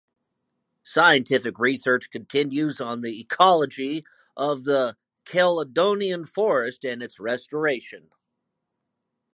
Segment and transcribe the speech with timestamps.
[0.81, 4.01] Scientific research continues on the ecology
[4.35, 8.09] of the Caledonian Forest and its restoration.